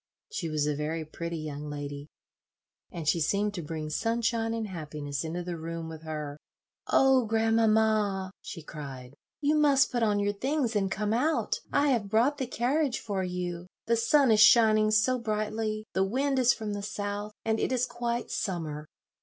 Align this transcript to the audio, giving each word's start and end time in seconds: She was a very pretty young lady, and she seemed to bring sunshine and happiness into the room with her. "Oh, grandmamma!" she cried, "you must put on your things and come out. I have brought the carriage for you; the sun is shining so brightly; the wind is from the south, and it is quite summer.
She 0.31 0.49
was 0.49 0.65
a 0.65 0.73
very 0.73 1.05
pretty 1.05 1.37
young 1.37 1.69
lady, 1.69 2.07
and 2.91 3.07
she 3.07 3.19
seemed 3.21 3.53
to 3.53 3.61
bring 3.61 3.91
sunshine 3.91 4.51
and 4.51 4.65
happiness 4.67 5.23
into 5.23 5.43
the 5.43 5.57
room 5.59 5.89
with 5.89 6.01
her. 6.01 6.39
"Oh, 6.87 7.25
grandmamma!" 7.27 8.31
she 8.41 8.63
cried, 8.63 9.13
"you 9.41 9.53
must 9.55 9.91
put 9.91 10.01
on 10.01 10.19
your 10.19 10.33
things 10.33 10.75
and 10.75 10.89
come 10.89 11.13
out. 11.13 11.59
I 11.71 11.89
have 11.89 12.09
brought 12.09 12.39
the 12.39 12.47
carriage 12.47 12.99
for 12.99 13.23
you; 13.23 13.67
the 13.85 13.95
sun 13.95 14.31
is 14.31 14.39
shining 14.39 14.89
so 14.89 15.19
brightly; 15.19 15.85
the 15.93 16.03
wind 16.03 16.39
is 16.39 16.51
from 16.51 16.73
the 16.73 16.81
south, 16.81 17.33
and 17.45 17.59
it 17.59 17.71
is 17.71 17.85
quite 17.85 18.31
summer. 18.31 18.87